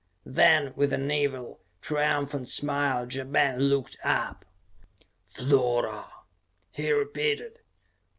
Then, 0.25 0.73
with 0.75 0.93
an 0.93 1.11
evil, 1.11 1.59
triumphant 1.79 2.49
smile, 2.49 3.07
Ja 3.07 3.23
Ben 3.23 3.59
looked 3.65 3.97
up. 4.03 4.45
"Flora," 5.35 6.09
he 6.71 6.91
repeated. 6.91 7.59